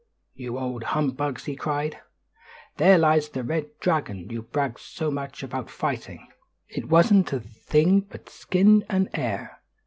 [0.33, 1.99] "You old humbugs," he cried.
[2.77, 6.27] "There lies the red dragon you bragged so much about fighting.
[6.67, 9.61] It wasn't a thing but skin and air.